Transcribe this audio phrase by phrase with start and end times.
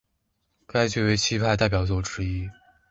[0.65, 2.49] 该剧为戚派代表作之一。